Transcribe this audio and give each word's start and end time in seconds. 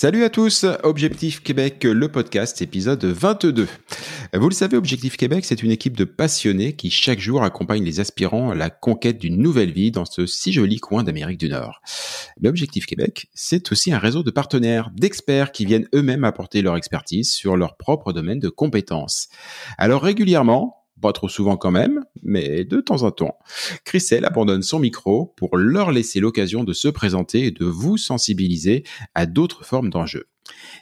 Salut 0.00 0.22
à 0.22 0.30
tous, 0.30 0.64
Objectif 0.84 1.42
Québec, 1.42 1.82
le 1.82 2.06
podcast, 2.06 2.62
épisode 2.62 3.04
22. 3.04 3.66
Vous 4.32 4.48
le 4.48 4.54
savez, 4.54 4.76
Objectif 4.76 5.16
Québec, 5.16 5.44
c'est 5.44 5.60
une 5.60 5.72
équipe 5.72 5.96
de 5.96 6.04
passionnés 6.04 6.76
qui 6.76 6.88
chaque 6.88 7.18
jour 7.18 7.42
accompagne 7.42 7.82
les 7.82 7.98
aspirants 7.98 8.50
à 8.50 8.54
la 8.54 8.70
conquête 8.70 9.18
d'une 9.18 9.42
nouvelle 9.42 9.72
vie 9.72 9.90
dans 9.90 10.04
ce 10.04 10.24
si 10.24 10.52
joli 10.52 10.78
coin 10.78 11.02
d'Amérique 11.02 11.40
du 11.40 11.48
Nord. 11.48 11.80
Mais 12.40 12.48
Objectif 12.48 12.86
Québec, 12.86 13.26
c'est 13.34 13.72
aussi 13.72 13.92
un 13.92 13.98
réseau 13.98 14.22
de 14.22 14.30
partenaires, 14.30 14.92
d'experts 14.94 15.50
qui 15.50 15.64
viennent 15.64 15.88
eux-mêmes 15.92 16.22
apporter 16.22 16.62
leur 16.62 16.76
expertise 16.76 17.32
sur 17.32 17.56
leur 17.56 17.76
propre 17.76 18.12
domaine 18.12 18.38
de 18.38 18.50
compétences. 18.50 19.26
Alors 19.78 20.04
régulièrement, 20.04 20.77
pas 21.00 21.12
trop 21.12 21.28
souvent 21.28 21.56
quand 21.56 21.70
même, 21.70 22.04
mais 22.22 22.64
de 22.64 22.80
temps 22.80 23.02
en 23.02 23.10
temps. 23.10 23.38
Christelle 23.84 24.24
abandonne 24.24 24.62
son 24.62 24.78
micro 24.78 25.32
pour 25.36 25.56
leur 25.56 25.92
laisser 25.92 26.20
l'occasion 26.20 26.64
de 26.64 26.72
se 26.72 26.88
présenter 26.88 27.46
et 27.46 27.50
de 27.50 27.64
vous 27.64 27.96
sensibiliser 27.96 28.84
à 29.14 29.26
d'autres 29.26 29.64
formes 29.64 29.90
d'enjeux. 29.90 30.26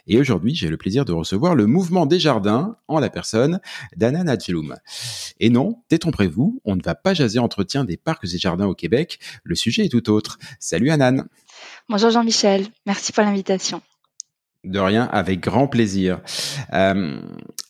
Et 0.07 0.17
aujourd'hui, 0.17 0.55
j'ai 0.55 0.69
le 0.69 0.77
plaisir 0.77 1.05
de 1.05 1.11
recevoir 1.11 1.55
le 1.55 1.65
mouvement 1.65 2.05
des 2.05 2.19
jardins 2.19 2.77
en 2.87 2.99
la 2.99 3.09
personne 3.09 3.59
d'Anna 3.95 4.23
Nadjeloum. 4.23 4.75
Et 5.39 5.49
non, 5.49 5.83
détrompez-vous, 5.89 6.61
on 6.63 6.75
ne 6.75 6.83
va 6.83 6.95
pas 6.95 7.13
jaser 7.13 7.39
entretien 7.39 7.83
des 7.83 7.97
parcs 7.97 8.23
et 8.23 8.37
jardins 8.37 8.67
au 8.67 8.75
Québec, 8.75 9.19
le 9.43 9.55
sujet 9.55 9.85
est 9.85 9.89
tout 9.89 10.09
autre. 10.09 10.37
Salut 10.59 10.89
Anan. 10.89 11.25
Bonjour 11.89 12.11
Jean-Michel, 12.11 12.65
merci 12.85 13.11
pour 13.11 13.23
l'invitation. 13.23 13.81
De 14.63 14.79
rien, 14.79 15.03
avec 15.05 15.39
grand 15.39 15.67
plaisir. 15.67 16.19
Euh, 16.73 17.21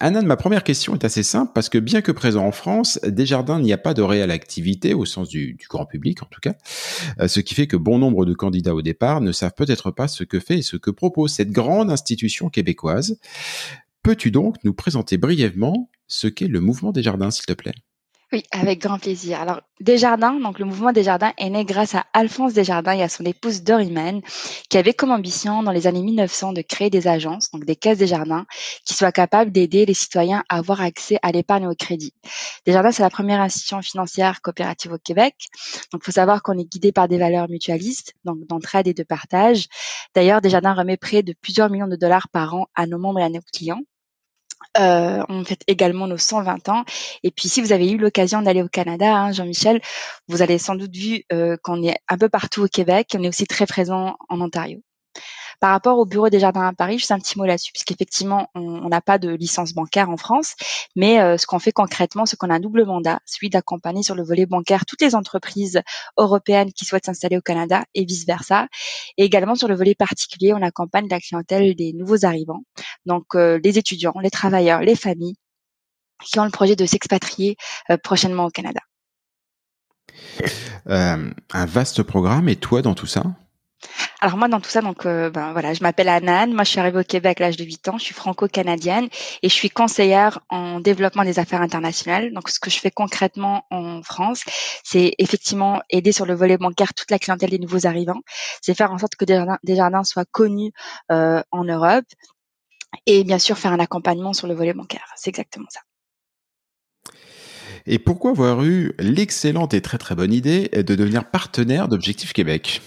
ma 0.02 0.38
première 0.38 0.64
question 0.64 0.96
est 0.96 1.04
assez 1.04 1.22
simple 1.22 1.52
parce 1.54 1.70
que 1.70 1.78
bien 1.78 2.02
que 2.02 2.12
présent 2.12 2.46
en 2.46 2.52
France, 2.52 3.00
Desjardins 3.06 3.60
n'y 3.60 3.74
a 3.74 3.78
pas 3.78 3.94
de 3.94 4.02
réelle 4.02 4.32
activité 4.32 4.94
au 4.94 5.06
sens 5.06 5.28
du, 5.28 5.58
grand 5.70 5.86
public 5.86 6.24
en 6.24 6.28
tout 6.28 6.40
cas, 6.42 6.56
euh, 7.20 7.28
ce 7.28 7.40
qui 7.40 7.54
fait 7.56 7.68
que 7.68 7.78
bon 7.78 8.00
nombre 8.00 8.26
de 8.26 8.34
candidats 8.34 8.74
au 8.74 8.82
départ 8.82 9.22
ne 9.22 9.32
savent 9.32 9.54
peut-être 9.56 9.92
pas 9.92 10.08
ce 10.08 10.24
que 10.24 10.40
fait 10.40 10.60
et 10.60 10.62
ce 10.64 10.78
que 10.78 10.90
propose 10.90 11.34
cette 11.34 11.52
grande 11.52 11.92
institution 11.92 12.50
québécoise. 12.50 13.20
Peux-tu 14.02 14.32
donc 14.32 14.56
nous 14.64 14.74
présenter 14.74 15.18
brièvement 15.18 15.90
ce 16.08 16.28
qu'est 16.28 16.48
le 16.48 16.62
mouvement 16.62 16.92
Desjardins, 16.92 17.32
s'il 17.32 17.46
te 17.46 17.54
plaît? 17.54 17.74
Oui, 18.34 18.44
avec 18.52 18.82
grand 18.82 19.00
plaisir. 19.00 19.40
Alors, 19.40 19.62
Desjardins, 19.80 20.38
donc 20.38 20.60
le 20.60 20.66
mouvement 20.66 20.92
Desjardins 20.92 21.32
est 21.38 21.50
né 21.50 21.64
grâce 21.64 21.96
à 21.96 22.06
Alphonse 22.12 22.54
Desjardins 22.54 22.92
et 22.92 23.02
à 23.02 23.08
son 23.08 23.24
épouse 23.24 23.64
Doriman, 23.64 24.20
qui 24.70 24.78
avait 24.78 24.94
comme 24.94 25.12
ambition 25.12 25.64
dans 25.64 25.72
les 25.72 25.88
années 25.88 26.02
1900 26.02 26.52
de 26.52 26.62
créer 26.62 26.90
des 26.90 27.08
agences, 27.08 27.50
donc 27.52 27.64
des 27.64 27.78
caisses 27.78 28.00
Desjardins, 28.00 28.46
qui 28.84 28.96
soient 28.96 29.14
capables 29.14 29.54
d'aider 29.54 29.86
les 29.86 29.94
citoyens 29.94 30.44
à 30.50 30.58
avoir 30.58 30.82
accès 30.82 31.20
à 31.22 31.32
l'épargne 31.32 31.64
et 31.64 31.68
au 31.68 31.76
crédit. 31.76 32.14
Desjardins, 32.66 32.92
c'est 32.92 33.04
la 33.04 33.10
première 33.10 33.40
institution 33.40 33.82
financière 33.82 34.42
coopérative 34.42 34.92
au 34.92 34.98
Québec. 34.98 35.48
Donc, 35.94 36.04
faut 36.04 36.12
savoir 36.12 36.44
qu'on 36.44 36.58
est 36.58 36.70
guidé 36.70 36.92
par 36.92 37.08
des 37.08 37.18
valeurs 37.18 37.48
mutualistes, 37.50 38.14
donc 38.26 38.46
d'entraide 38.48 38.88
et 38.90 38.94
de 38.94 39.04
partage. 39.04 39.68
D'ailleurs, 40.16 40.42
Desjardins 40.42 40.74
remet 40.74 40.98
près 40.98 41.24
de 41.24 41.34
plusieurs 41.42 41.70
millions 41.70 41.88
de 41.88 41.96
dollars 41.96 42.28
par 42.28 42.56
an 42.56 42.66
à 42.76 42.88
nos 42.88 42.98
membres 42.98 43.20
et 43.20 43.24
à 43.24 43.30
nos 43.30 43.40
clients. 43.54 43.84
Euh, 44.78 45.24
on 45.30 45.44
fête 45.44 45.64
également 45.68 46.08
nos 46.08 46.18
120 46.18 46.70
ans. 46.70 46.84
Et 47.24 47.32
puis, 47.32 47.50
si 47.50 47.62
vous 47.62 47.72
avez 47.72 47.90
eu 47.90 47.98
l'occasion 47.98 48.42
d'aller 48.42 48.62
au 48.62 48.70
Canada, 48.70 49.14
hein, 49.14 49.32
Jean-Michel, 49.32 49.82
vous 50.28 50.42
avez 50.42 50.58
sans 50.58 50.76
doute 50.76 50.96
vu 50.96 51.24
euh, 51.34 51.58
qu'on 51.64 51.84
est 51.84 51.98
un 52.08 52.18
peu 52.18 52.30
partout 52.30 52.64
au 52.64 52.68
Québec. 52.68 53.16
On 53.18 53.24
est 53.24 53.30
aussi 53.30 53.46
très 53.48 53.66
présent 53.66 54.18
en 54.30 54.42
Ontario. 54.42 54.82
Par 55.60 55.72
rapport 55.72 55.98
au 55.98 56.06
bureau 56.06 56.30
des 56.30 56.40
jardins 56.40 56.68
à 56.68 56.74
Paris, 56.74 57.00
juste 57.00 57.12
un 57.12 57.20
petit 57.20 57.38
mot 57.38 57.46
là-dessus, 57.46 57.72
puisqu'effectivement, 57.72 58.50
on 58.54 58.88
n'a 58.90 59.02
pas 59.02 59.18
de 59.18 59.30
licence 59.30 59.74
bancaire 59.74 60.10
en 60.10 60.18
France, 60.18 60.54
mais 60.96 61.20
euh, 61.20 61.38
ce 61.38 61.48
qu'on 61.48 61.58
fait 61.58 61.72
concrètement, 61.72 62.26
c'est 62.26 62.38
qu'on 62.38 62.50
a 62.50 62.56
un 62.56 62.60
double 62.60 62.86
mandat, 62.86 63.20
celui 63.26 63.50
d'accompagner 63.50 64.04
sur 64.04 64.14
le 64.14 64.24
volet 64.24 64.46
bancaire 64.46 64.86
toutes 64.86 65.02
les 65.02 65.16
entreprises 65.16 65.82
européennes 66.18 66.72
qui 66.74 66.86
souhaitent 66.86 67.06
s'installer 67.06 67.38
au 67.38 67.42
Canada 67.42 67.84
et 67.96 68.06
vice-versa. 68.06 68.68
Et 69.18 69.26
également 69.26 69.56
sur 69.56 69.68
le 69.68 69.76
volet 69.76 69.96
particulier, 69.96 70.54
on 70.54 70.62
accompagne 70.62 71.08
la 71.10 71.20
clientèle 71.20 71.76
des 71.76 71.94
nouveaux 71.94 72.26
arrivants, 72.26 72.62
donc 73.06 73.36
euh, 73.36 73.60
les 73.64 73.78
étudiants, 73.78 74.14
les 74.22 74.32
travailleurs, 74.32 74.82
les 74.82 74.96
familles 74.96 75.36
qui 76.24 76.40
ont 76.40 76.46
le 76.46 76.52
projet 76.52 76.76
de 76.76 76.86
s'expatrier 76.86 77.58
euh, 77.90 77.98
prochainement 77.98 78.46
au 78.46 78.50
Canada. 78.50 78.82
un 80.88 81.66
vaste 81.66 82.04
programme, 82.04 82.50
et 82.50 82.56
toi 82.56 82.82
dans 82.82 82.96
tout 82.96 83.08
ça? 83.08 83.24
Alors 84.20 84.38
moi 84.38 84.48
dans 84.48 84.60
tout 84.60 84.70
ça 84.70 84.82
donc 84.82 85.06
euh, 85.06 85.30
ben 85.30 85.52
voilà, 85.54 85.74
je 85.74 85.84
m'appelle 85.84 86.10
Anan, 86.10 86.52
moi 86.54 86.64
je 86.64 86.72
suis 86.72 86.80
arrivée 86.80 87.00
au 87.00 87.04
Québec 87.04 87.40
à 87.40 87.46
l'âge 87.46 87.58
de 87.58 87.64
8 87.64 87.88
ans, 87.90 87.98
je 87.98 88.04
suis 88.04 88.16
franco-canadienne 88.16 89.08
et 89.44 89.50
je 89.50 89.54
suis 89.54 89.70
conseillère 89.70 90.40
en 90.50 90.80
développement 90.80 91.24
des 91.24 91.40
affaires 91.40 91.62
internationales. 91.62 92.34
Donc 92.34 92.50
ce 92.50 92.60
que 92.60 92.70
je 92.70 92.80
fais 92.80 92.92
concrètement 92.92 93.66
en 93.70 94.02
France, 94.02 94.44
c'est 94.84 95.14
effectivement 95.20 95.82
aider 95.90 96.12
sur 96.12 96.26
le 96.26 96.34
volet 96.34 96.58
bancaire 96.58 96.94
toute 96.94 97.12
la 97.12 97.20
clientèle 97.20 97.52
des 97.52 97.60
nouveaux 97.60 97.86
arrivants, 97.86 98.22
c'est 98.62 98.74
faire 98.74 98.92
en 98.92 98.98
sorte 98.98 99.16
que 99.16 99.26
Desjardins, 99.26 99.60
jardins 99.68 100.04
soient 100.04 100.26
connus 100.26 100.72
euh, 101.12 101.42
en 101.52 101.64
Europe 101.64 102.06
et 103.06 103.24
bien 103.24 103.40
sûr 103.40 103.58
faire 103.58 103.72
un 103.72 103.80
accompagnement 103.80 104.34
sur 104.34 104.48
le 104.48 104.56
volet 104.56 104.74
bancaire. 104.74 105.06
C'est 105.16 105.30
exactement 105.30 105.68
ça. 105.70 105.82
Et 107.86 108.00
pourquoi 108.00 108.32
avoir 108.32 108.64
eu 108.64 108.94
l'excellente 109.00 109.74
et 109.74 109.82
très 109.82 109.98
très 109.98 110.16
bonne 110.16 110.34
idée 110.34 110.68
de 110.70 110.96
devenir 110.96 111.30
partenaire 111.30 111.88
d'Objectif 111.88 112.34
Québec? 112.34 112.82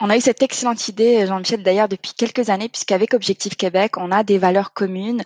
On 0.00 0.10
a 0.10 0.16
eu 0.16 0.20
cette 0.20 0.42
excellente 0.42 0.88
idée, 0.88 1.26
Jean-Michel, 1.26 1.62
d'ailleurs, 1.62 1.88
depuis 1.88 2.12
quelques 2.14 2.50
années, 2.50 2.68
puisqu'avec 2.68 3.14
Objectif 3.14 3.56
Québec, 3.56 3.96
on 3.96 4.10
a 4.10 4.24
des 4.24 4.38
valeurs 4.38 4.72
communes. 4.72 5.22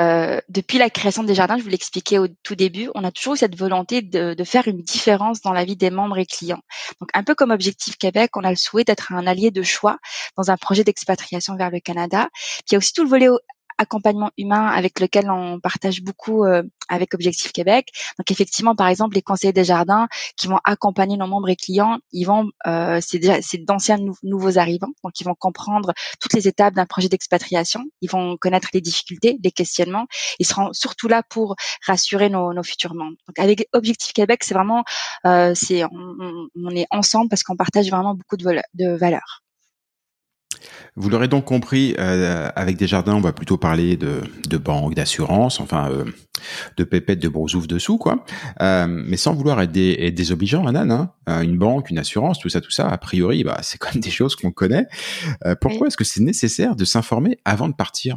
Euh, 0.00 0.40
depuis 0.48 0.78
la 0.78 0.90
création 0.90 1.22
des 1.24 1.34
jardins, 1.34 1.58
je 1.58 1.62
vous 1.62 1.68
l'expliquais 1.68 2.18
au 2.18 2.28
tout 2.42 2.54
début, 2.54 2.90
on 2.94 3.04
a 3.04 3.10
toujours 3.10 3.34
eu 3.34 3.38
cette 3.38 3.56
volonté 3.56 4.02
de, 4.02 4.34
de, 4.34 4.44
faire 4.44 4.68
une 4.68 4.82
différence 4.82 5.40
dans 5.40 5.52
la 5.52 5.64
vie 5.64 5.76
des 5.76 5.90
membres 5.90 6.18
et 6.18 6.26
clients. 6.26 6.62
Donc, 7.00 7.10
un 7.14 7.22
peu 7.22 7.34
comme 7.34 7.50
Objectif 7.50 7.96
Québec, 7.96 8.36
on 8.36 8.44
a 8.44 8.50
le 8.50 8.56
souhait 8.56 8.84
d'être 8.84 9.12
un 9.12 9.26
allié 9.26 9.50
de 9.50 9.62
choix 9.62 9.98
dans 10.36 10.50
un 10.50 10.56
projet 10.56 10.84
d'expatriation 10.84 11.56
vers 11.56 11.70
le 11.70 11.80
Canada. 11.80 12.28
Puis 12.32 12.64
il 12.70 12.72
y 12.72 12.76
a 12.76 12.78
aussi 12.78 12.92
tout 12.92 13.02
le 13.04 13.08
volet 13.08 13.28
accompagnement 13.78 14.30
humain 14.36 14.66
avec 14.66 15.00
lequel 15.00 15.30
on 15.30 15.60
partage 15.60 16.02
beaucoup 16.02 16.44
euh, 16.44 16.62
avec 16.88 17.14
Objectif 17.14 17.52
Québec. 17.52 17.90
Donc 18.18 18.30
effectivement, 18.30 18.74
par 18.74 18.88
exemple, 18.88 19.14
les 19.14 19.22
conseillers 19.22 19.52
des 19.52 19.64
jardins 19.64 20.08
qui 20.36 20.48
vont 20.48 20.58
accompagner 20.64 21.16
nos 21.16 21.26
membres 21.26 21.48
et 21.48 21.56
clients, 21.56 21.98
ils 22.12 22.24
vont, 22.24 22.50
euh, 22.66 22.98
c'est 23.00 23.18
déjà 23.18 23.40
c'est 23.40 23.58
d'anciens 23.58 23.98
nouveaux 24.22 24.58
arrivants, 24.58 24.92
donc 25.04 25.20
ils 25.20 25.24
vont 25.24 25.34
comprendre 25.34 25.92
toutes 26.20 26.34
les 26.34 26.48
étapes 26.48 26.74
d'un 26.74 26.86
projet 26.86 27.08
d'expatriation. 27.08 27.84
Ils 28.00 28.10
vont 28.10 28.36
connaître 28.36 28.68
les 28.74 28.80
difficultés, 28.80 29.38
les 29.42 29.52
questionnements. 29.52 30.06
Ils 30.38 30.46
seront 30.46 30.72
surtout 30.72 31.08
là 31.08 31.22
pour 31.28 31.56
rassurer 31.86 32.28
nos, 32.30 32.52
nos 32.52 32.62
futurs 32.62 32.94
membres. 32.94 33.16
Donc 33.26 33.38
avec 33.38 33.68
Objectif 33.72 34.12
Québec, 34.12 34.44
c'est 34.44 34.54
vraiment, 34.54 34.84
euh, 35.26 35.52
c'est 35.54 35.84
on, 35.84 36.70
est 36.70 36.86
ensemble 36.90 37.28
parce 37.28 37.42
qu'on 37.42 37.56
partage 37.56 37.88
vraiment 37.90 38.14
beaucoup 38.14 38.36
de 38.36 38.96
valeurs. 38.96 39.42
Vous 40.96 41.08
l'aurez 41.10 41.28
donc 41.28 41.44
compris, 41.44 41.94
euh, 41.98 42.50
avec 42.56 42.76
Desjardins, 42.76 43.14
on 43.14 43.20
va 43.20 43.32
plutôt 43.32 43.56
parler 43.56 43.96
de, 43.96 44.20
de 44.48 44.56
banque, 44.56 44.94
d'assurance, 44.94 45.60
enfin 45.60 45.90
euh, 45.90 46.04
de 46.76 46.84
pépettes, 46.84 47.20
de 47.20 47.28
brousouf 47.28 47.66
dessous, 47.66 47.98
quoi. 47.98 48.24
Euh, 48.60 48.86
mais 48.88 49.16
sans 49.16 49.34
vouloir 49.34 49.60
être, 49.60 49.72
des, 49.72 49.96
être 50.00 50.14
désobligeant, 50.14 50.66
Anan, 50.66 50.90
hein, 50.90 51.12
euh, 51.28 51.40
une 51.42 51.58
banque, 51.58 51.90
une 51.90 51.98
assurance, 51.98 52.38
tout 52.38 52.48
ça, 52.48 52.60
tout 52.60 52.70
ça, 52.70 52.88
a 52.88 52.98
priori, 52.98 53.44
bah, 53.44 53.58
c'est 53.62 53.78
quand 53.78 53.94
même 53.94 54.02
des 54.02 54.10
choses 54.10 54.36
qu'on 54.36 54.50
connaît. 54.50 54.86
Euh, 55.44 55.54
pourquoi 55.60 55.86
est-ce 55.86 55.96
que 55.96 56.04
c'est 56.04 56.22
nécessaire 56.22 56.76
de 56.76 56.84
s'informer 56.84 57.38
avant 57.44 57.68
de 57.68 57.74
partir? 57.74 58.16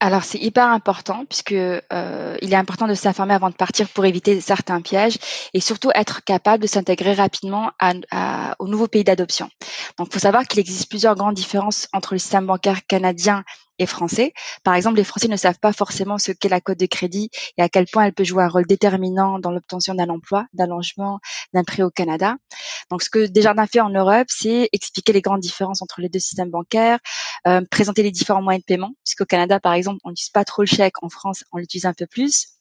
Alors 0.00 0.24
c'est 0.24 0.38
hyper 0.38 0.66
important 0.66 1.24
puisque 1.26 1.52
euh, 1.52 2.36
il 2.40 2.52
est 2.52 2.56
important 2.56 2.88
de 2.88 2.94
s'informer 2.94 3.34
avant 3.34 3.50
de 3.50 3.54
partir 3.54 3.88
pour 3.88 4.06
éviter 4.06 4.40
certains 4.40 4.80
pièges 4.80 5.18
et 5.52 5.60
surtout 5.60 5.90
être 5.94 6.24
capable 6.24 6.62
de 6.62 6.68
s'intégrer 6.68 7.12
rapidement 7.12 7.70
au 8.58 8.66
nouveau 8.66 8.88
pays 8.88 9.04
d'adoption. 9.04 9.50
Donc 9.98 10.08
il 10.08 10.14
faut 10.14 10.18
savoir 10.18 10.46
qu'il 10.46 10.58
existe 10.58 10.88
plusieurs 10.88 11.14
grandes 11.14 11.34
différences 11.34 11.86
entre 11.92 12.14
le 12.14 12.18
système 12.18 12.46
bancaire 12.46 12.86
canadien 12.86 13.44
et 13.80 13.86
français. 13.86 14.32
Par 14.62 14.74
exemple, 14.74 14.98
les 14.98 15.04
Français 15.04 15.26
ne 15.26 15.36
savent 15.36 15.58
pas 15.58 15.72
forcément 15.72 16.18
ce 16.18 16.32
qu'est 16.32 16.48
la 16.48 16.60
cote 16.60 16.78
de 16.78 16.86
crédit 16.86 17.30
et 17.56 17.62
à 17.62 17.68
quel 17.68 17.86
point 17.86 18.04
elle 18.04 18.12
peut 18.12 18.24
jouer 18.24 18.44
un 18.44 18.48
rôle 18.48 18.66
déterminant 18.66 19.38
dans 19.38 19.50
l'obtention 19.50 19.94
d'un 19.94 20.08
emploi, 20.10 20.46
d'un 20.52 20.66
logement, 20.66 21.18
d'un 21.54 21.64
prêt 21.64 21.82
au 21.82 21.90
Canada. 21.90 22.36
Donc, 22.90 23.02
ce 23.02 23.10
que 23.10 23.26
Desjardins 23.26 23.66
fait 23.66 23.80
en 23.80 23.88
Europe, 23.88 24.26
c'est 24.28 24.68
expliquer 24.72 25.12
les 25.12 25.22
grandes 25.22 25.40
différences 25.40 25.82
entre 25.82 26.00
les 26.00 26.08
deux 26.08 26.18
systèmes 26.18 26.50
bancaires, 26.50 26.98
euh, 27.48 27.62
présenter 27.70 28.02
les 28.02 28.10
différents 28.10 28.42
moyens 28.42 28.62
de 28.62 28.66
paiement, 28.66 28.92
puisqu'au 29.04 29.24
Canada, 29.24 29.58
par 29.58 29.72
exemple, 29.72 29.98
on 30.04 30.10
n'utilise 30.10 30.30
pas 30.30 30.44
trop 30.44 30.62
le 30.62 30.66
chèque, 30.66 31.02
en 31.02 31.08
France, 31.08 31.44
on 31.52 31.58
l'utilise 31.58 31.86
un 31.86 31.94
peu 31.94 32.06
plus 32.06 32.59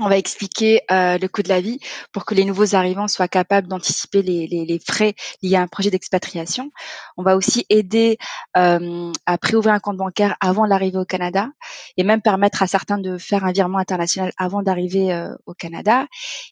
on 0.00 0.08
va 0.08 0.18
expliquer 0.18 0.82
euh, 0.90 1.16
le 1.18 1.26
coût 1.28 1.42
de 1.42 1.48
la 1.48 1.60
vie 1.60 1.78
pour 2.12 2.24
que 2.26 2.34
les 2.34 2.44
nouveaux 2.44 2.74
arrivants 2.74 3.08
soient 3.08 3.28
capables 3.28 3.66
d'anticiper 3.66 4.22
les, 4.22 4.46
les, 4.46 4.66
les, 4.66 4.78
frais 4.78 5.14
liés 5.42 5.56
à 5.56 5.62
un 5.62 5.66
projet 5.68 5.90
d'expatriation. 5.90 6.70
On 7.16 7.22
va 7.22 7.36
aussi 7.36 7.64
aider 7.70 8.18
euh, 8.56 9.10
à 9.24 9.38
préouvrir 9.38 9.72
un 9.74 9.80
compte 9.80 9.96
bancaire 9.96 10.36
avant 10.40 10.66
l'arrivée 10.66 10.98
au 10.98 11.04
Canada 11.04 11.48
et 11.96 12.04
même 12.04 12.20
permettre 12.20 12.62
à 12.62 12.66
certains 12.66 12.98
de 12.98 13.16
faire 13.16 13.44
un 13.44 13.52
virement 13.52 13.78
international 13.78 14.32
avant 14.36 14.62
d'arriver 14.62 15.12
euh, 15.12 15.34
au 15.46 15.54
Canada. 15.54 16.06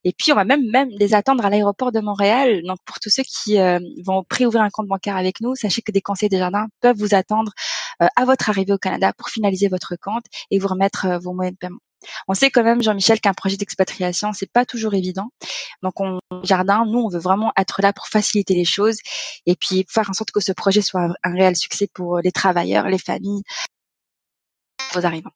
Et 0.04 0.12
puis 0.16 0.32
on 0.32 0.36
va 0.36 0.44
même 0.44 0.64
même 0.70 0.88
les 0.98 1.14
attendre 1.14 1.44
à 1.44 1.50
l'aéroport 1.50 1.92
de 1.92 2.00
Montréal. 2.00 2.62
Donc 2.66 2.78
pour 2.86 2.98
tous 2.98 3.10
ceux 3.10 3.24
qui 3.24 3.60
euh, 3.60 3.78
vont 4.04 4.24
préouvrir 4.24 4.62
un 4.62 4.70
compte 4.70 4.88
bancaire 4.88 5.16
avec 5.16 5.40
nous, 5.40 5.54
sachez 5.54 5.82
que 5.82 5.92
des 5.92 6.00
conseils 6.00 6.30
des 6.30 6.38
jardins 6.38 6.66
peuvent 6.80 6.96
vous 6.96 7.14
attendre 7.14 7.52
à 8.00 8.24
votre 8.24 8.50
arrivée 8.50 8.72
au 8.72 8.78
Canada 8.78 9.12
pour 9.16 9.28
finaliser 9.28 9.68
votre 9.68 9.94
compte 9.96 10.24
et 10.50 10.58
vous 10.58 10.66
remettre 10.66 11.06
vos 11.22 11.32
moyens 11.32 11.54
de 11.54 11.58
paiement. 11.58 11.83
On 12.28 12.34
sait 12.34 12.50
quand 12.50 12.62
même, 12.64 12.82
Jean-Michel, 12.82 13.20
qu'un 13.20 13.34
projet 13.34 13.56
d'expatriation, 13.56 14.32
c'est 14.32 14.50
pas 14.50 14.64
toujours 14.64 14.94
évident. 14.94 15.30
Donc, 15.82 16.00
on, 16.00 16.20
jardin, 16.42 16.84
nous, 16.86 17.00
on 17.00 17.08
veut 17.08 17.18
vraiment 17.18 17.52
être 17.56 17.82
là 17.82 17.92
pour 17.92 18.08
faciliter 18.08 18.54
les 18.54 18.64
choses 18.64 18.98
et 19.46 19.56
puis 19.56 19.86
faire 19.88 20.08
en 20.10 20.12
sorte 20.12 20.30
que 20.30 20.40
ce 20.40 20.52
projet 20.52 20.82
soit 20.82 21.08
un, 21.22 21.32
réel 21.32 21.56
succès 21.56 21.88
pour 21.92 22.20
les 22.20 22.32
travailleurs, 22.32 22.88
les 22.88 22.98
familles, 22.98 23.42
vos 24.92 25.04
arrivants. 25.04 25.32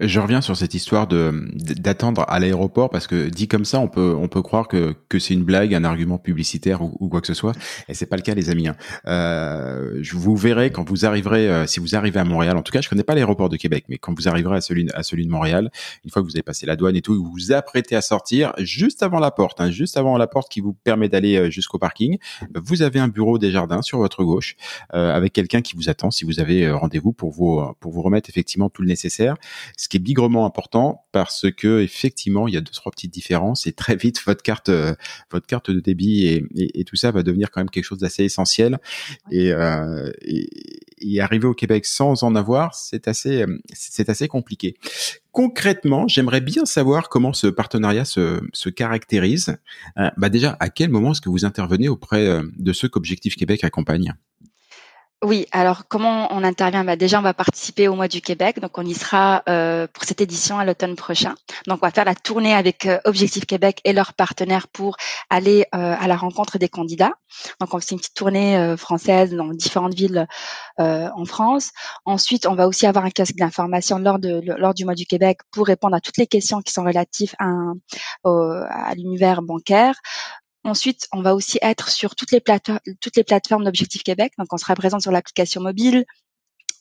Je 0.00 0.20
reviens 0.20 0.40
sur 0.40 0.56
cette 0.56 0.74
histoire 0.74 1.06
de 1.06 1.48
d'attendre 1.54 2.24
à 2.28 2.38
l'aéroport 2.40 2.90
parce 2.90 3.06
que 3.06 3.28
dit 3.28 3.48
comme 3.48 3.64
ça, 3.64 3.80
on 3.80 3.88
peut 3.88 4.14
on 4.18 4.28
peut 4.28 4.42
croire 4.42 4.68
que 4.68 4.94
que 5.08 5.18
c'est 5.18 5.34
une 5.34 5.44
blague, 5.44 5.74
un 5.74 5.84
argument 5.84 6.18
publicitaire 6.18 6.82
ou, 6.82 6.96
ou, 7.00 7.08
quoi 7.08 7.20
que 7.20 7.26
ce 7.26 7.34
soit, 7.34 7.52
et 7.88 7.94
c'est 7.94 8.06
pas 8.06 8.16
le 8.16 8.22
cas, 8.22 8.34
les 8.34 8.50
amis. 8.50 8.68
Hein. 8.68 8.76
Euh, 9.06 9.98
je 10.00 10.16
vous 10.16 10.36
verrai 10.36 10.70
quand 10.70 10.88
vous 10.88 11.04
arriverez, 11.04 11.48
euh, 11.48 11.66
si 11.66 11.80
vous 11.80 11.94
arrivez 11.94 12.20
à 12.20 12.24
Montréal. 12.24 12.56
En 12.56 12.62
tout 12.62 12.72
cas, 12.72 12.80
je 12.80 12.88
connais 12.88 13.04
pas 13.04 13.14
l'aéroport 13.14 13.48
de 13.48 13.56
Québec, 13.56 13.84
mais 13.88 13.98
quand 13.98 14.14
vous 14.14 14.28
arriverez 14.28 14.56
à 14.56 14.60
celui 14.60 14.88
à 14.94 15.02
celui 15.02 15.26
de 15.26 15.30
Montréal, 15.30 15.70
une 16.04 16.10
fois 16.10 16.22
que 16.22 16.26
vous 16.26 16.36
avez 16.36 16.42
passé 16.42 16.66
la 16.66 16.76
douane 16.76 16.96
et 16.96 17.02
tout, 17.02 17.14
vous 17.14 17.30
vous 17.30 17.52
apprêtez 17.52 17.96
à 17.96 18.00
sortir 18.00 18.52
juste 18.58 19.02
avant 19.02 19.18
la 19.18 19.30
porte, 19.30 19.60
hein, 19.60 19.70
juste 19.70 19.96
avant 19.96 20.16
la 20.16 20.26
porte 20.26 20.50
qui 20.50 20.60
vous 20.60 20.72
permet 20.72 21.08
d'aller 21.08 21.36
euh, 21.36 21.50
jusqu'au 21.50 21.78
parking. 21.78 22.18
Vous 22.54 22.82
avez 22.82 23.00
un 23.00 23.08
bureau 23.08 23.38
des 23.38 23.50
jardins 23.50 23.82
sur 23.82 23.98
votre 23.98 24.24
gauche 24.24 24.56
euh, 24.94 25.14
avec 25.14 25.32
quelqu'un 25.32 25.62
qui 25.62 25.76
vous 25.76 25.88
attend 25.88 26.10
si 26.10 26.24
vous 26.24 26.40
avez 26.40 26.66
euh, 26.66 26.76
rendez-vous 26.76 27.12
pour 27.12 27.30
vous 27.30 27.62
pour 27.80 27.92
vous 27.92 28.02
remettre 28.02 28.28
effectivement 28.28 28.68
tout 28.68 28.82
le 28.82 28.88
nécessaire 28.88 29.36
ce 29.76 29.88
qui 29.88 29.96
est 29.96 30.00
bigrement 30.00 30.46
important 30.46 31.04
parce 31.12 31.46
que 31.50 31.80
effectivement 31.80 32.48
il 32.48 32.54
y 32.54 32.56
a 32.56 32.60
deux 32.60 32.72
trois 32.72 32.92
petites 32.92 33.12
différences 33.12 33.66
et 33.66 33.72
très 33.72 33.96
vite 33.96 34.20
votre 34.24 34.42
carte 34.42 34.68
euh, 34.68 34.94
votre 35.30 35.46
carte 35.46 35.70
de 35.70 35.80
débit 35.80 36.26
et, 36.26 36.44
et, 36.54 36.80
et, 36.80 36.84
tout 36.84 36.96
ça 36.96 37.10
va 37.10 37.22
devenir 37.22 37.50
quand 37.50 37.60
même 37.60 37.70
quelque 37.70 37.84
chose 37.84 37.98
d'assez 37.98 38.24
essentiel. 38.24 38.78
Et, 39.30 39.52
euh, 39.52 40.10
et, 40.22 40.48
et, 40.98 41.20
arriver 41.20 41.46
au 41.46 41.54
Québec 41.54 41.86
sans 41.86 42.22
en 42.22 42.34
avoir 42.34 42.74
c'est 42.74 43.08
assez 43.08 43.44
c'est 43.72 44.08
assez 44.08 44.28
compliqué. 44.28 44.76
Concrètement, 45.34 46.06
j'aimerais 46.06 46.40
bien 46.40 46.64
savoir 46.64 47.08
comment 47.08 47.32
ce 47.32 47.48
partenariat 47.48 48.04
se, 48.04 48.40
se 48.52 48.68
caractérise. 48.68 49.56
Euh, 49.98 50.08
bah 50.16 50.28
déjà, 50.28 50.56
à 50.60 50.68
quel 50.68 50.90
moment 50.90 51.10
est-ce 51.10 51.20
que 51.20 51.28
vous 51.28 51.44
intervenez 51.44 51.88
auprès 51.88 52.24
euh, 52.28 52.44
de 52.56 52.72
ceux 52.72 52.88
qu'Objectif 52.88 53.34
Québec 53.34 53.64
accompagne? 53.64 54.14
Oui, 55.24 55.46
alors 55.52 55.88
comment 55.88 56.28
on 56.32 56.44
intervient? 56.44 56.84
Bah, 56.84 56.96
Déjà, 56.96 57.18
on 57.18 57.22
va 57.22 57.32
participer 57.32 57.88
au 57.88 57.94
mois 57.94 58.08
du 58.08 58.20
Québec, 58.20 58.60
donc 58.60 58.76
on 58.76 58.84
y 58.84 58.92
sera 58.92 59.42
euh, 59.48 59.86
pour 59.92 60.04
cette 60.04 60.20
édition 60.20 60.58
à 60.58 60.66
l'automne 60.66 60.96
prochain. 60.96 61.34
Donc 61.66 61.78
on 61.82 61.86
va 61.86 61.90
faire 61.90 62.04
la 62.04 62.14
tournée 62.14 62.54
avec 62.54 62.84
euh, 62.84 62.98
Objectif 63.04 63.46
Québec 63.46 63.80
et 63.84 63.94
leurs 63.94 64.12
partenaires 64.12 64.68
pour 64.68 64.96
aller 65.30 65.66
euh, 65.74 65.96
à 65.98 66.06
la 66.08 66.16
rencontre 66.16 66.58
des 66.58 66.68
candidats. 66.68 67.12
Donc 67.58 67.72
on 67.72 67.80
fait 67.80 67.92
une 67.92 67.98
petite 67.98 68.14
tournée 68.14 68.76
française 68.76 69.34
dans 69.34 69.48
différentes 69.48 69.94
villes 69.94 70.26
en 70.78 71.24
France. 71.24 71.70
Ensuite, 72.04 72.46
on 72.46 72.54
va 72.54 72.68
aussi 72.68 72.86
avoir 72.86 73.04
un 73.04 73.10
casque 73.10 73.34
d'information 73.34 73.98
lors, 73.98 74.18
du 74.74 74.84
mois 74.84 74.94
du 74.94 75.06
Québec 75.06 75.38
pour 75.50 75.66
répondre 75.66 75.96
à 75.96 76.00
toutes 76.00 76.18
les 76.18 76.28
questions 76.28 76.60
qui 76.60 76.72
sont 76.72 76.84
relatives 76.84 77.34
à 77.40 78.94
l'univers 78.94 79.42
bancaire. 79.42 79.96
Ensuite, 80.64 81.08
on 81.12 81.22
va 81.22 81.34
aussi 81.34 81.58
être 81.62 81.90
sur 81.90 82.14
toutes 82.14 82.32
les, 82.32 82.40
plateformes, 82.40 82.80
toutes 83.00 83.16
les 83.16 83.24
plateformes 83.24 83.64
d'Objectif 83.64 84.02
Québec. 84.02 84.32
Donc, 84.38 84.48
on 84.52 84.56
sera 84.56 84.74
présent 84.74 84.98
sur 84.98 85.12
l'application 85.12 85.60
mobile, 85.60 86.04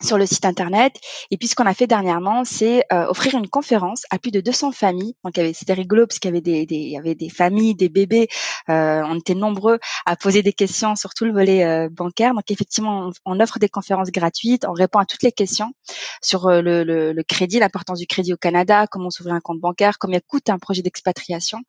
sur 0.01 0.18
le 0.18 0.25
site 0.25 0.45
internet. 0.45 0.94
Et 1.31 1.38
puis, 1.38 1.47
ce 1.47 1.56
qu'on 1.56 1.65
a 1.65 1.74
fait 1.74 1.88
dernièrement, 1.88 2.44
c'est 2.44 2.83
euh, 2.91 3.07
offrir 3.07 3.35
une 3.35 3.47
conférence 3.47 4.03
à 4.09 4.19
plus 4.19 4.31
de 4.31 4.41
200 4.41 4.71
familles. 4.71 5.15
Donc, 5.24 5.33
c'était 5.53 5.74
rigolo 5.74 6.06
parce 6.07 6.19
qu'il 6.19 6.30
y 6.30 6.33
avait 6.33 6.41
des, 6.41 6.65
des, 6.65 6.75
y 6.75 6.97
avait 6.97 7.15
des 7.15 7.30
familles, 7.30 7.75
des 7.75 7.89
bébés. 7.89 8.27
Euh, 8.69 9.01
on 9.06 9.18
était 9.19 9.35
nombreux 9.35 9.80
à 10.06 10.15
poser 10.15 10.44
des 10.44 10.53
questions 10.53 10.95
sur 10.95 11.13
tout 11.13 11.25
le 11.25 11.33
volet 11.33 11.63
euh, 11.65 11.89
bancaire. 11.89 12.33
Donc, 12.33 12.50
effectivement, 12.51 13.09
on, 13.25 13.33
on, 13.33 13.39
offre 13.39 13.59
des 13.59 13.69
conférences 13.69 14.12
gratuites. 14.12 14.65
On 14.65 14.74
répond 14.74 15.00
à 15.00 15.06
toutes 15.06 15.24
les 15.24 15.31
questions 15.31 15.74
sur 16.21 16.47
euh, 16.47 16.62
le, 16.62 16.83
le, 16.83 17.13
le, 17.13 17.24
crédit, 17.24 17.59
l'importance 17.59 18.00
du 18.00 18.07
crédit 18.07 18.33
au 18.33 18.38
Canada, 18.38 18.88
comment 18.88 19.09
s'ouvrir 19.09 19.36
un 19.36 19.41
compte 19.41 19.59
bancaire, 19.59 19.97
combien 20.00 20.19
coûte 20.19 20.50
un 20.50 20.59
projet 20.59 20.81
d'expatriation. 20.81 21.59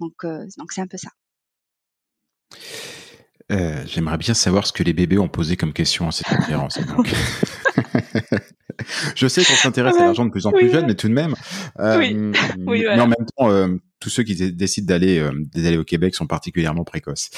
Donc, 0.00 0.12
euh, 0.24 0.44
donc 0.58 0.72
c'est 0.72 0.80
un 0.80 0.86
peu 0.86 0.98
ça. 0.98 1.10
Euh, 3.50 3.82
J'aimerais 3.86 4.18
bien 4.18 4.34
savoir 4.34 4.66
ce 4.66 4.72
que 4.72 4.82
les 4.82 4.92
bébés 4.92 5.18
ont 5.18 5.28
posé 5.28 5.56
comme 5.56 5.72
question 5.72 6.08
à 6.08 6.12
cette 6.12 6.28
conférence. 6.28 6.78
je 9.16 9.26
sais 9.26 9.44
qu'on 9.44 9.54
s'intéresse 9.54 9.94
ouais, 9.94 10.02
à 10.02 10.04
l'argent 10.06 10.24
de 10.24 10.30
plus 10.30 10.46
en 10.46 10.52
plus 10.52 10.66
oui, 10.66 10.72
jeune, 10.72 10.86
mais 10.86 10.94
tout 10.94 11.08
de 11.08 11.12
même. 11.14 11.34
Euh, 11.80 11.98
oui. 11.98 12.16
oui 12.66 12.84
voilà. 12.84 12.96
Mais 12.96 13.02
en 13.02 13.08
même 13.08 13.26
temps, 13.36 13.50
euh, 13.50 13.68
tous 13.98 14.08
ceux 14.08 14.22
qui 14.22 14.52
décident 14.52 14.86
d'aller 14.86 15.18
euh, 15.18 15.32
d'aller 15.54 15.78
au 15.78 15.84
Québec 15.84 16.14
sont 16.14 16.28
particulièrement 16.28 16.84
précoces. 16.84 17.30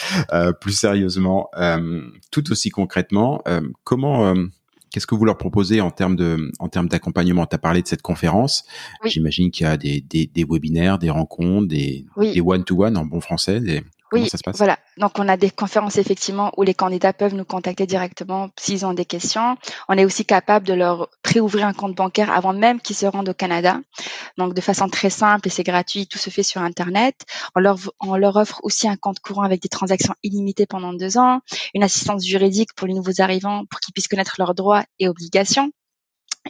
Plus 0.60 0.72
sérieusement, 0.72 1.50
tout 2.30 2.50
aussi 2.50 2.70
concrètement, 2.70 3.42
comment 3.84 4.34
Qu'est-ce 4.92 5.06
que 5.06 5.14
vous 5.14 5.24
leur 5.24 5.38
proposez 5.38 5.80
en 5.80 5.90
termes 5.90 6.16
de, 6.16 6.52
en 6.58 6.68
termes 6.68 6.86
d'accompagnement? 6.86 7.46
Tu 7.46 7.54
as 7.54 7.58
parlé 7.58 7.80
de 7.80 7.88
cette 7.88 8.02
conférence. 8.02 8.66
Oui. 9.02 9.08
J'imagine 9.10 9.50
qu'il 9.50 9.64
y 9.64 9.68
a 9.70 9.78
des, 9.78 10.02
des, 10.02 10.26
des, 10.26 10.44
webinaires, 10.44 10.98
des 10.98 11.08
rencontres, 11.08 11.68
des, 11.68 12.04
oui. 12.16 12.34
des 12.34 12.42
one-to-one 12.42 12.98
en 12.98 13.06
bon 13.06 13.22
français. 13.22 13.60
Des, 13.60 13.82
oui, 14.12 14.28
voilà. 14.54 14.78
Donc 14.98 15.12
on 15.18 15.28
a 15.28 15.36
des 15.36 15.50
conférences 15.50 15.96
effectivement 15.96 16.52
où 16.56 16.62
les 16.62 16.74
candidats 16.74 17.12
peuvent 17.12 17.34
nous 17.34 17.44
contacter 17.44 17.86
directement 17.86 18.50
s'ils 18.58 18.84
ont 18.84 18.92
des 18.92 19.06
questions. 19.06 19.56
On 19.88 19.96
est 19.96 20.04
aussi 20.04 20.26
capable 20.26 20.66
de 20.66 20.74
leur 20.74 21.08
préouvrir 21.22 21.66
un 21.66 21.72
compte 21.72 21.94
bancaire 21.94 22.30
avant 22.30 22.52
même 22.52 22.80
qu'ils 22.80 22.96
se 22.96 23.06
rendent 23.06 23.30
au 23.30 23.34
Canada. 23.34 23.80
Donc 24.36 24.54
de 24.54 24.60
façon 24.60 24.88
très 24.88 25.10
simple 25.10 25.48
et 25.48 25.50
c'est 25.50 25.62
gratuit, 25.62 26.06
tout 26.06 26.18
se 26.18 26.30
fait 26.30 26.42
sur 26.42 26.60
Internet. 26.60 27.16
On 27.56 27.60
leur, 27.60 27.78
on 28.00 28.16
leur 28.16 28.36
offre 28.36 28.60
aussi 28.62 28.86
un 28.86 28.96
compte 28.96 29.20
courant 29.20 29.42
avec 29.42 29.62
des 29.62 29.68
transactions 29.68 30.14
illimitées 30.22 30.66
pendant 30.66 30.92
deux 30.92 31.16
ans, 31.16 31.40
une 31.74 31.82
assistance 31.82 32.24
juridique 32.24 32.74
pour 32.74 32.86
les 32.86 32.94
nouveaux 32.94 33.20
arrivants 33.20 33.64
pour 33.70 33.80
qu'ils 33.80 33.94
puissent 33.94 34.08
connaître 34.08 34.36
leurs 34.38 34.54
droits 34.54 34.84
et 34.98 35.08
obligations 35.08 35.70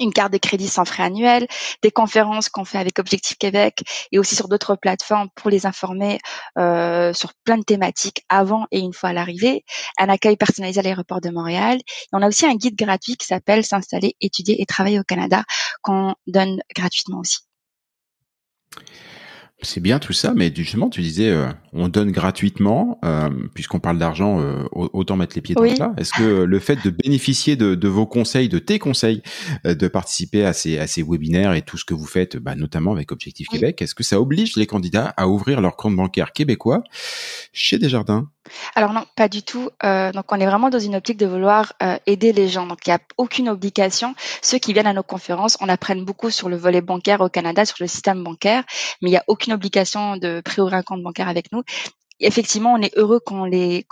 une 0.00 0.12
carte 0.12 0.32
de 0.32 0.38
crédit 0.38 0.68
sans 0.68 0.84
frais 0.84 1.04
annuels, 1.04 1.46
des 1.82 1.90
conférences 1.90 2.48
qu'on 2.48 2.64
fait 2.64 2.78
avec 2.78 2.98
Objectif 2.98 3.36
Québec 3.36 3.82
et 4.10 4.18
aussi 4.18 4.34
sur 4.34 4.48
d'autres 4.48 4.76
plateformes 4.76 5.28
pour 5.34 5.50
les 5.50 5.66
informer 5.66 6.18
euh, 6.58 7.12
sur 7.12 7.32
plein 7.44 7.58
de 7.58 7.62
thématiques 7.62 8.24
avant 8.28 8.66
et 8.70 8.78
une 8.78 8.92
fois 8.92 9.10
à 9.10 9.12
l'arrivée, 9.12 9.64
un 9.98 10.08
accueil 10.08 10.36
personnalisé 10.36 10.80
à 10.80 10.82
l'aéroport 10.82 11.20
de 11.20 11.30
Montréal. 11.30 11.78
Et 11.78 12.08
on 12.12 12.22
a 12.22 12.28
aussi 12.28 12.46
un 12.46 12.54
guide 12.54 12.76
gratuit 12.76 13.16
qui 13.16 13.26
s'appelle 13.26 13.64
S'installer, 13.64 14.16
étudier 14.20 14.60
et 14.60 14.66
travailler 14.66 14.98
au 14.98 15.04
Canada 15.04 15.44
qu'on 15.82 16.14
donne 16.26 16.60
gratuitement 16.74 17.18
aussi. 17.20 17.40
C'est 19.62 19.80
bien 19.80 20.00
tout 20.00 20.12
ça, 20.12 20.34
mais 20.34 20.52
justement, 20.54 20.90
tu 20.90 21.00
disais, 21.00 21.30
euh, 21.30 21.46
on 21.72 21.88
donne 21.88 22.10
gratuitement, 22.10 22.98
euh, 23.04 23.30
puisqu'on 23.54 23.78
parle 23.78 23.98
d'argent, 23.98 24.40
euh, 24.40 24.64
autant 24.72 25.16
mettre 25.16 25.36
les 25.36 25.40
pieds 25.40 25.54
dans 25.54 25.62
oui. 25.62 25.74
plat. 25.74 25.94
Est-ce 25.96 26.12
que 26.12 26.42
le 26.42 26.58
fait 26.58 26.84
de 26.84 26.90
bénéficier 26.90 27.54
de, 27.54 27.76
de, 27.76 27.88
vos 27.88 28.06
conseils, 28.06 28.48
de 28.48 28.58
tes 28.58 28.80
conseils, 28.80 29.22
euh, 29.64 29.74
de 29.74 29.86
participer 29.86 30.44
à 30.44 30.52
ces, 30.52 30.78
à 30.78 30.88
ces 30.88 31.02
webinaires 31.02 31.54
et 31.54 31.62
tout 31.62 31.78
ce 31.78 31.84
que 31.84 31.94
vous 31.94 32.06
faites, 32.06 32.36
bah, 32.36 32.56
notamment 32.56 32.92
avec 32.92 33.12
Objectif 33.12 33.46
oui. 33.52 33.58
Québec, 33.58 33.82
est-ce 33.82 33.94
que 33.94 34.02
ça 34.02 34.20
oblige 34.20 34.56
les 34.56 34.66
candidats 34.66 35.14
à 35.16 35.28
ouvrir 35.28 35.60
leur 35.60 35.76
compte 35.76 35.94
bancaire 35.94 36.32
québécois 36.32 36.82
chez 37.52 37.78
Desjardins? 37.78 38.28
Alors 38.74 38.92
non, 38.92 39.04
pas 39.16 39.28
du 39.28 39.42
tout. 39.42 39.70
Euh, 39.84 40.12
donc 40.12 40.30
on 40.30 40.40
est 40.40 40.46
vraiment 40.46 40.70
dans 40.70 40.78
une 40.78 40.96
optique 40.96 41.16
de 41.16 41.26
vouloir 41.26 41.74
euh, 41.82 41.96
aider 42.06 42.32
les 42.32 42.48
gens. 42.48 42.66
Donc 42.66 42.86
il 42.86 42.90
n'y 42.90 42.94
a 42.94 43.00
aucune 43.16 43.48
obligation. 43.48 44.14
Ceux 44.40 44.58
qui 44.58 44.72
viennent 44.72 44.86
à 44.86 44.92
nos 44.92 45.02
conférences, 45.02 45.56
on 45.60 45.68
apprenne 45.68 46.04
beaucoup 46.04 46.30
sur 46.30 46.48
le 46.48 46.56
volet 46.56 46.80
bancaire 46.80 47.20
au 47.20 47.28
Canada, 47.28 47.64
sur 47.64 47.76
le 47.80 47.86
système 47.86 48.22
bancaire, 48.22 48.64
mais 49.00 49.08
il 49.08 49.12
n'y 49.12 49.18
a 49.18 49.24
aucune 49.28 49.52
obligation 49.52 50.16
de 50.16 50.40
préouvrir 50.40 50.78
un 50.78 50.82
compte 50.82 51.02
bancaire 51.02 51.28
avec 51.28 51.52
nous. 51.52 51.62
Effectivement, 52.20 52.74
on 52.74 52.80
est 52.80 52.96
heureux 52.96 53.20
quand 53.24 53.46
les, 53.46 53.84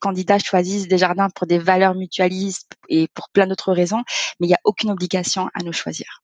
candidats 0.00 0.38
choisissent 0.38 0.86
des 0.86 0.98
jardins 0.98 1.28
pour 1.30 1.46
des 1.46 1.58
valeurs 1.58 1.94
mutualistes 1.94 2.72
et 2.88 3.08
pour 3.14 3.28
plein 3.30 3.48
d'autres 3.48 3.72
raisons, 3.72 4.04
mais 4.38 4.46
il 4.46 4.48
n'y 4.48 4.54
a 4.54 4.60
aucune 4.62 4.92
obligation 4.92 5.50
à 5.54 5.62
nous 5.64 5.72
choisir. 5.72 6.22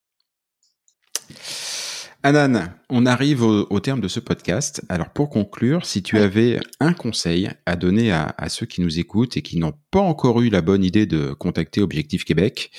Anan, 2.23 2.73
on 2.91 3.07
arrive 3.07 3.43
au, 3.43 3.81
terme 3.81 4.01
de 4.01 4.09
ce 4.09 4.21
podcast. 4.21 4.83
Alors 4.89 5.11
pour 5.11 5.31
conclure, 5.31 5.87
si 5.87 6.03
tu 6.03 6.19
avais 6.19 6.61
un 6.81 6.93
conseil 6.93 7.51
à 7.67 7.77
donner 7.77 8.13
à, 8.13 8.35
à 8.37 8.49
ceux 8.49 8.67
qui 8.67 8.81
nous 8.81 8.99
écoutent 8.99 9.37
et 9.37 9.43
qui 9.43 9.59
n'ont 9.59 9.75
pas 9.91 10.01
encore 10.01 10.41
eu 10.41 10.51
la 10.51 10.61
bonne 10.61 10.85
idée 10.85 11.07
de 11.07 11.33
contacter 11.33 11.83
Objectif 11.83 12.25
Québec, 12.25 12.71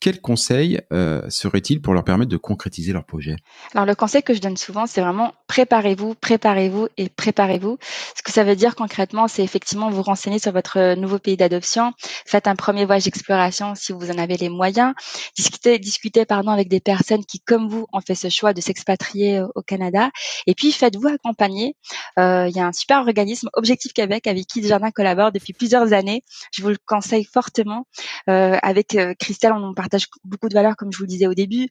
quel 0.00 0.20
conseil 0.20 0.80
euh, 0.92 1.22
serait-il 1.28 1.82
pour 1.82 1.92
leur 1.92 2.04
permettre 2.04 2.30
de 2.30 2.38
concrétiser 2.38 2.92
leur 2.92 3.04
projet? 3.04 3.36
Alors 3.74 3.84
le 3.84 3.94
conseil 3.94 4.22
que 4.22 4.32
je 4.32 4.40
donne 4.40 4.56
souvent, 4.56 4.86
c'est 4.86 5.02
vraiment 5.02 5.34
préparez-vous, 5.46 6.14
préparez-vous 6.14 6.88
et 6.96 7.10
préparez-vous. 7.10 7.76
Ce 8.16 8.22
que 8.22 8.32
ça 8.32 8.42
veut 8.42 8.56
dire 8.56 8.74
concrètement, 8.74 9.28
c'est 9.28 9.44
effectivement 9.44 9.90
vous 9.90 10.02
renseigner 10.02 10.38
sur 10.38 10.52
votre 10.52 10.94
nouveau 10.94 11.18
pays 11.18 11.36
d'adoption, 11.36 11.92
faites 12.26 12.48
un 12.48 12.56
premier 12.56 12.86
voyage 12.86 13.04
d'exploration 13.04 13.74
si 13.74 13.92
vous 13.92 14.10
en 14.10 14.18
avez 14.18 14.38
les 14.38 14.48
moyens, 14.48 14.94
discutez, 15.36 15.78
discutez 15.78 16.24
pardon 16.24 16.50
avec 16.50 16.68
des 16.68 16.80
personnes 16.80 17.24
qui, 17.24 17.40
comme 17.40 17.68
vous, 17.68 17.86
ont 17.92 18.00
fait 18.00 18.14
ce 18.14 18.30
choix 18.30 18.54
de 18.54 18.60
s'expatrier 18.60 19.42
au 19.54 19.62
Canada, 19.62 20.10
et 20.46 20.54
puis 20.54 20.72
faites-vous 20.72 21.08
accompagner. 21.08 21.76
Euh, 22.18 22.46
il 22.48 22.56
y 22.56 22.60
a 22.60 22.66
un 22.66 22.72
super 22.72 22.98
organisme, 22.98 23.48
Objectif 23.54 23.92
Québec, 23.92 24.26
avec 24.26 24.46
qui 24.46 24.66
Jardin 24.66 24.90
collabore 24.90 25.32
depuis 25.32 25.52
plusieurs 25.52 25.92
années. 25.92 26.22
Je 26.52 26.62
vous 26.62 26.68
le 26.70 26.78
conseille 26.86 27.24
fortement. 27.24 27.86
Euh, 28.28 28.58
avec 28.62 28.94
euh, 28.94 29.14
Christelle, 29.18 29.52
on 29.52 29.74
partage 29.74 30.06
beaucoup 30.24 30.48
de 30.48 30.54
valeurs, 30.54 30.76
comme 30.76 30.92
je 30.92 30.98
vous 30.98 31.04
le 31.04 31.08
disais 31.08 31.26
au 31.26 31.34
début 31.34 31.68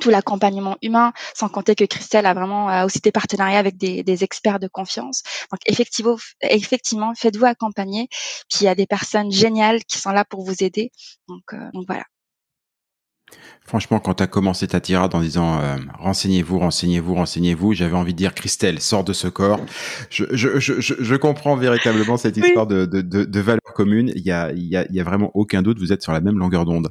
tout 0.00 0.10
l'accompagnement 0.10 0.76
humain, 0.82 1.12
sans 1.34 1.48
compter 1.48 1.74
que 1.74 1.84
Christelle 1.84 2.26
a 2.26 2.34
vraiment 2.34 2.84
aussi 2.84 3.00
des 3.00 3.10
partenariats 3.10 3.58
avec 3.58 3.76
des, 3.76 4.24
experts 4.24 4.58
de 4.58 4.68
confiance. 4.68 5.22
Donc 5.50 5.60
effectivement, 5.66 6.16
effectivement, 6.42 7.14
faites-vous 7.14 7.46
accompagner. 7.46 8.08
Puis 8.48 8.60
il 8.60 8.64
y 8.64 8.68
a 8.68 8.74
des 8.74 8.86
personnes 8.86 9.32
géniales 9.32 9.84
qui 9.84 9.98
sont 9.98 10.10
là 10.10 10.24
pour 10.24 10.44
vous 10.44 10.62
aider. 10.62 10.90
Donc, 11.28 11.42
euh, 11.52 11.70
donc 11.72 11.84
voilà. 11.86 12.04
Franchement, 13.68 14.00
quand 14.00 14.14
tu 14.14 14.22
as 14.22 14.26
commencé 14.26 14.66
ta 14.66 14.80
tirade 14.80 15.14
en 15.14 15.20
disant 15.20 15.60
euh, 15.60 15.76
renseignez-vous, 15.98 16.58
renseignez-vous, 16.58 17.14
renseignez-vous, 17.14 17.74
j'avais 17.74 17.96
envie 17.96 18.14
de 18.14 18.18
dire 18.18 18.32
Christelle, 18.32 18.80
sors 18.80 19.04
de 19.04 19.12
ce 19.12 19.28
corps. 19.28 19.60
Je, 20.08 20.24
je, 20.32 20.58
je, 20.58 20.72
je 20.80 21.14
comprends 21.16 21.54
véritablement 21.54 22.16
cette 22.16 22.38
histoire 22.38 22.66
de, 22.66 22.86
de, 22.86 23.02
de, 23.02 23.24
de 23.24 23.40
valeur 23.40 23.60
commune. 23.74 24.10
Il 24.16 24.22
y 24.22 24.30
a, 24.30 24.52
il, 24.52 24.64
y 24.64 24.74
a, 24.74 24.86
il 24.88 24.96
y 24.96 25.00
a 25.00 25.04
vraiment 25.04 25.30
aucun 25.34 25.60
doute, 25.60 25.78
vous 25.78 25.92
êtes 25.92 26.00
sur 26.00 26.12
la 26.12 26.22
même 26.22 26.38
longueur 26.38 26.64
d'onde. 26.64 26.88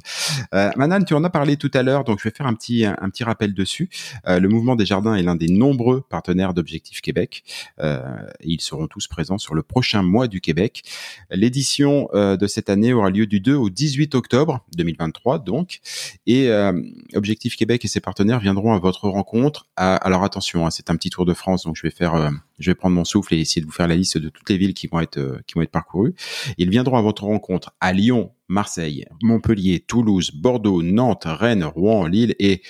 Euh, 0.54 0.70
Manan, 0.76 1.02
tu 1.02 1.14
en 1.14 1.24
as 1.24 1.30
parlé 1.30 1.56
tout 1.56 1.70
à 1.74 1.82
l'heure, 1.82 2.04
donc 2.04 2.20
je 2.20 2.28
vais 2.28 2.34
faire 2.34 2.46
un 2.46 2.54
petit, 2.54 2.84
un, 2.84 3.10
petit 3.10 3.24
rappel 3.24 3.54
dessus. 3.54 3.90
Euh, 4.28 4.38
le 4.38 4.48
mouvement 4.48 4.76
des 4.76 4.86
jardins 4.86 5.16
est 5.16 5.24
l'un 5.24 5.34
des 5.34 5.48
nombreux 5.48 6.02
partenaires 6.08 6.54
d'Objectif 6.54 7.00
Québec. 7.00 7.42
Euh, 7.80 8.00
et 8.40 8.50
ils 8.50 8.60
seront 8.60 8.86
tous 8.86 9.08
présents 9.08 9.38
sur 9.38 9.56
le 9.56 9.64
prochain 9.64 10.02
mois 10.02 10.28
du 10.28 10.40
Québec. 10.40 10.84
L'édition 11.32 12.08
euh, 12.14 12.36
de 12.36 12.46
cette 12.46 12.70
année 12.70 12.92
aura 12.92 13.10
lieu 13.10 13.26
du 13.26 13.40
2 13.40 13.56
au 13.56 13.68
18 13.68 14.14
octobre 14.14 14.64
2023, 14.76 15.40
donc. 15.40 15.80
Et 16.26 16.48
euh, 16.50 16.67
Objectif 17.14 17.56
Québec 17.56 17.84
et 17.84 17.88
ses 17.88 18.00
partenaires 18.00 18.40
viendront 18.40 18.72
à 18.74 18.78
votre 18.78 19.08
rencontre. 19.08 19.68
alors 19.76 20.24
attention, 20.24 20.66
hein, 20.66 20.70
c'est 20.70 20.90
un 20.90 20.96
petit 20.96 21.10
tour 21.10 21.24
de 21.24 21.34
France, 21.34 21.64
donc 21.64 21.76
je 21.76 21.82
vais 21.82 21.90
faire, 21.90 22.14
euh, 22.14 22.30
je 22.58 22.70
vais 22.70 22.74
prendre 22.74 22.94
mon 22.94 23.04
souffle 23.04 23.34
et 23.34 23.40
essayer 23.40 23.60
de 23.60 23.66
vous 23.66 23.72
faire 23.72 23.88
la 23.88 23.96
liste 23.96 24.18
de 24.18 24.28
toutes 24.28 24.48
les 24.50 24.56
villes 24.56 24.74
qui 24.74 24.86
vont 24.86 25.00
être 25.00 25.18
euh, 25.18 25.40
qui 25.46 25.54
vont 25.54 25.62
être 25.62 25.70
parcourues. 25.70 26.14
Ils 26.58 26.70
viendront 26.70 26.96
à 26.96 27.02
votre 27.02 27.24
rencontre 27.24 27.72
à 27.80 27.92
Lyon, 27.92 28.32
Marseille, 28.48 29.06
Montpellier, 29.22 29.80
Toulouse, 29.80 30.30
Bordeaux, 30.34 30.82
Nantes, 30.82 31.24
Rennes, 31.26 31.64
Rouen, 31.64 32.06
Lille 32.06 32.34
et 32.38 32.62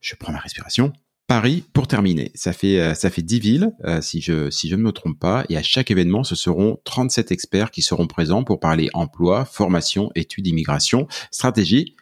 je 0.00 0.14
prends 0.16 0.32
ma 0.32 0.38
respiration. 0.38 0.92
Paris 1.26 1.64
pour 1.72 1.88
terminer. 1.88 2.32
Ça 2.34 2.52
fait 2.52 2.94
ça 2.94 3.08
fait 3.08 3.22
10 3.22 3.38
villes 3.40 3.72
si 4.02 4.20
je 4.20 4.50
si 4.50 4.68
je 4.68 4.76
ne 4.76 4.82
me 4.82 4.92
trompe 4.92 5.18
pas 5.18 5.46
et 5.48 5.56
à 5.56 5.62
chaque 5.62 5.90
événement 5.90 6.22
ce 6.22 6.34
seront 6.34 6.78
37 6.84 7.32
experts 7.32 7.70
qui 7.70 7.80
seront 7.80 8.06
présents 8.06 8.44
pour 8.44 8.60
parler 8.60 8.90
emploi, 8.92 9.46
formation, 9.46 10.10
études, 10.14 10.46
immigration, 10.46 11.08
stratégie 11.30 11.96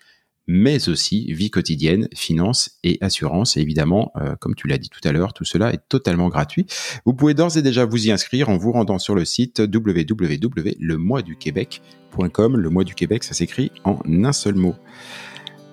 mais 0.47 0.89
aussi 0.89 1.33
vie 1.33 1.51
quotidienne, 1.51 2.07
finance 2.15 2.79
et 2.83 2.97
assurance. 3.01 3.57
Et 3.57 3.61
évidemment, 3.61 4.13
euh, 4.17 4.35
comme 4.37 4.55
tu 4.55 4.69
l'as 4.69 4.79
dit 4.79 4.89
tout 4.89 5.01
à 5.05 5.13
l'heure, 5.13 5.33
tout 5.33 5.45
cela 5.45 5.73
est 5.73 5.81
totalement 5.89 6.29
gratuit. 6.29 6.67
Vous 7.05 7.15
pouvez 7.15 7.35
d'ores 7.35 7.57
et 7.57 7.63
déjà 7.63 7.85
vous 7.85 8.07
y 8.07 8.13
inscrire 8.13 8.49
en 8.49 8.57
vous 8.57 8.73
rendant 8.73 8.99
sur 8.99 9.15
le 9.15 9.25
site 9.25 9.61
www.lemoisduquebec.com. 9.61 12.57
Le 12.57 12.71
mois 12.71 12.85
du 12.85 12.95
Québec, 12.95 13.25
ça 13.25 13.35
s'écrit 13.35 13.73
en 13.85 13.99
un 14.07 14.33
seul 14.33 14.55
mot. 14.55 14.75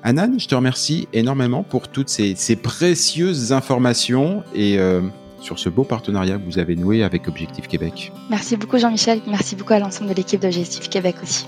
Anan, 0.04 0.40
je 0.40 0.48
te 0.48 0.56
remercie 0.56 1.08
énormément 1.12 1.64
pour 1.64 1.90
toutes 1.90 2.10
ces, 2.10 2.56
précieuses 2.56 3.52
informations 3.52 4.44
et 4.56 4.80
euh, 4.80 5.02
sur 5.42 5.60
ce 5.60 5.68
beau 5.68 5.84
partenariat 5.84 6.38
que 6.38 6.46
vous 6.46 6.58
avez 6.58 6.76
noué 6.76 7.04
avec 7.04 7.28
Objectif 7.28 7.68
Québec. 7.68 8.14
Merci 8.30 8.56
beaucoup 8.56 8.78
Jean-Michel, 8.78 9.20
merci 9.28 9.58
beaucoup 9.58 9.74
à 9.74 9.80
l'ensemble 9.80 10.12
de 10.12 10.16
l'équipe 10.16 10.42
d'Objectif 10.42 10.90
Québec 10.90 11.18
aussi. 11.22 11.46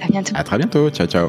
À 0.00 0.08
bientôt. 0.08 0.32
À 0.34 0.44
très 0.44 0.58
bientôt. 0.58 0.90
Ciao, 0.90 1.06
ciao. 1.06 1.28